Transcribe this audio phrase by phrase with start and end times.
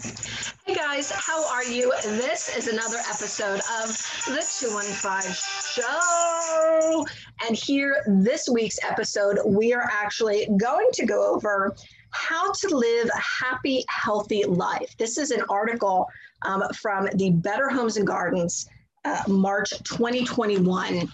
[0.00, 1.92] Hey guys, how are you?
[2.02, 3.88] This is another episode of
[4.26, 5.32] the 215
[5.74, 7.06] Show.
[7.46, 11.74] And here, this week's episode, we are actually going to go over
[12.12, 14.96] how to live a happy, healthy life.
[14.96, 16.06] This is an article
[16.42, 18.66] um, from the Better Homes and Gardens
[19.04, 21.10] uh, March 2021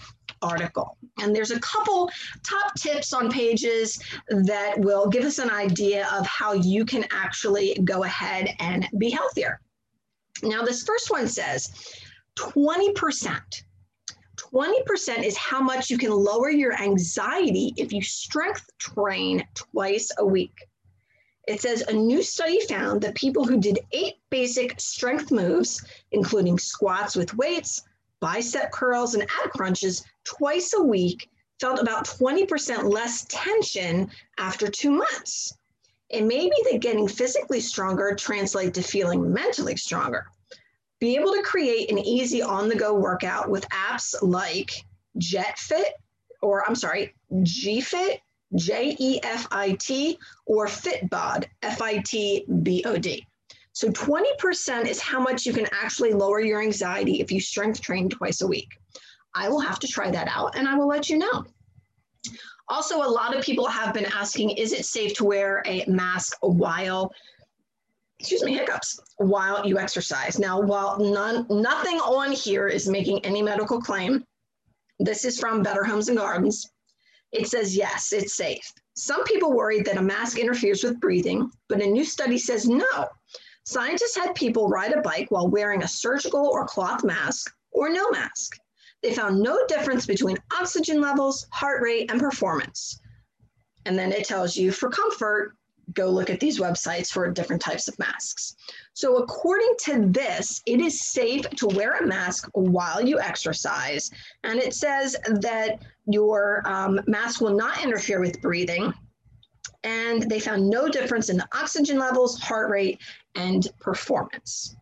[0.47, 0.97] article.
[1.21, 2.11] And there's a couple
[2.43, 7.79] top tips on pages that will give us an idea of how you can actually
[7.85, 9.61] go ahead and be healthier.
[10.43, 11.73] Now, this first one says
[12.37, 13.41] 20%.
[14.37, 20.27] 20% is how much you can lower your anxiety if you strength train twice a
[20.27, 20.55] week.
[21.49, 26.59] It says a new study found that people who did eight basic strength moves, including
[26.59, 27.83] squats with weights,
[28.21, 31.29] bicep curls, and ab crunches twice a week
[31.61, 35.57] felt about 20% less tension after two months.
[36.09, 40.27] It may be that getting physically stronger translate to feeling mentally stronger.
[41.01, 44.85] Be able to create an easy on-the-go workout with apps like
[45.19, 45.91] JetFit,
[46.43, 48.21] or I'm sorry, JEFIT,
[48.55, 53.27] J-E-F-I-T, or Fitbod, F-I-T-B-O-D.
[53.77, 58.09] So 20% is how much you can actually lower your anxiety if you strength train
[58.09, 58.71] twice a week.
[59.35, 61.45] I will have to try that out and I will let you know.
[62.71, 66.39] Also, a lot of people have been asking, is it safe to wear a mask
[66.41, 67.13] while,
[68.19, 70.39] excuse me, hiccups, while you exercise?
[70.39, 74.25] Now, while none, nothing on here is making any medical claim,
[75.01, 76.73] this is from Better Homes and Gardens.
[77.31, 78.73] It says, yes, it's safe.
[78.95, 83.07] Some people worried that a mask interferes with breathing, but a new study says no.
[83.67, 88.09] Scientists had people ride a bike while wearing a surgical or cloth mask or no
[88.11, 88.57] mask.
[89.03, 93.01] They found no difference between oxygen levels, heart rate, and performance.
[93.85, 95.57] And then it tells you for comfort,
[95.95, 98.55] go look at these websites for different types of masks.
[98.95, 104.11] So, according to this, it is safe to wear a mask while you exercise.
[104.45, 108.95] And it says that your um, mask will not interfere with breathing
[109.87, 113.01] and they found no difference in the oxygen levels, heart rate,
[113.37, 114.75] and performance.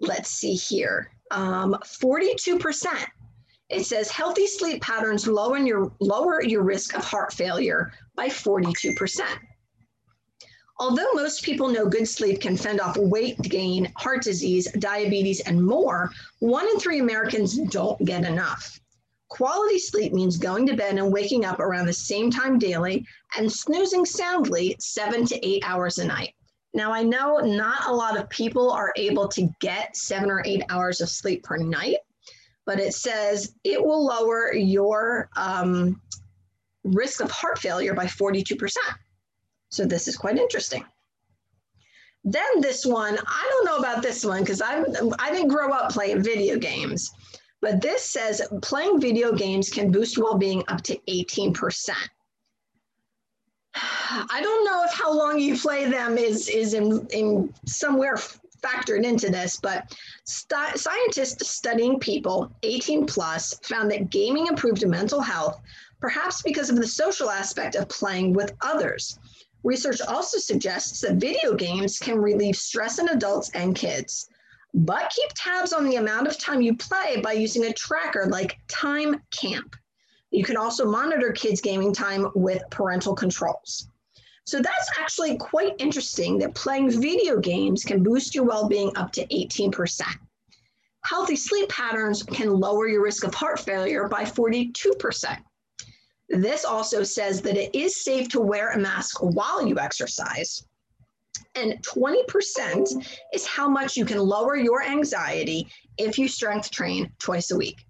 [0.00, 1.12] Let's see here.
[1.30, 3.06] Um, 42%.
[3.70, 9.20] It says healthy sleep patterns lower your, lower your risk of heart failure by 42%.
[10.80, 15.64] Although most people know good sleep can fend off weight gain, heart disease, diabetes, and
[15.64, 18.80] more, one in three Americans don't get enough.
[19.28, 23.50] Quality sleep means going to bed and waking up around the same time daily and
[23.50, 26.34] snoozing soundly seven to eight hours a night.
[26.74, 30.62] Now, I know not a lot of people are able to get seven or eight
[30.70, 31.98] hours of sleep per night,
[32.66, 36.00] but it says it will lower your um,
[36.82, 38.76] risk of heart failure by 42%.
[39.68, 40.84] So, this is quite interesting.
[42.24, 44.82] Then, this one, I don't know about this one because I
[45.30, 47.10] didn't grow up playing video games.
[47.64, 51.88] But this says playing video games can boost well-being up to 18%.
[53.74, 58.16] I don't know if how long you play them is, is in, in somewhere
[58.62, 65.22] factored into this, but st- scientists studying people 18 plus found that gaming improved mental
[65.22, 65.58] health,
[66.00, 69.18] perhaps because of the social aspect of playing with others.
[69.62, 74.28] Research also suggests that video games can relieve stress in adults and kids
[74.74, 78.58] but keep tabs on the amount of time you play by using a tracker like
[78.68, 79.72] TimeCamp.
[80.30, 83.88] You can also monitor kids' gaming time with parental controls.
[84.46, 89.12] So that's actually quite interesting that playing video games can boost your well being up
[89.12, 90.02] to 18%.
[91.04, 95.38] Healthy sleep patterns can lower your risk of heart failure by 42%.
[96.30, 100.64] This also says that it is safe to wear a mask while you exercise.
[101.54, 107.50] And 20% is how much you can lower your anxiety if you strength train twice
[107.50, 107.86] a week.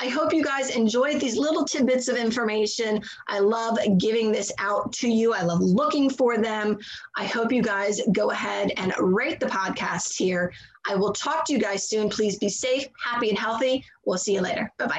[0.00, 3.02] I hope you guys enjoyed these little tidbits of information.
[3.26, 5.34] I love giving this out to you.
[5.34, 6.78] I love looking for them.
[7.16, 10.52] I hope you guys go ahead and rate the podcast here.
[10.86, 12.08] I will talk to you guys soon.
[12.08, 13.84] Please be safe, happy, and healthy.
[14.06, 14.72] We'll see you later.
[14.78, 14.96] Bye bye.